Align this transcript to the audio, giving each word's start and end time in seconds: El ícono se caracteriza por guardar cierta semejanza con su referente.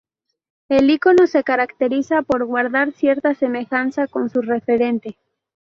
El 0.67 0.89
ícono 0.89 1.27
se 1.27 1.43
caracteriza 1.43 2.23
por 2.23 2.45
guardar 2.45 2.91
cierta 2.91 3.35
semejanza 3.35 4.07
con 4.07 4.31
su 4.31 4.41
referente. 4.41 5.15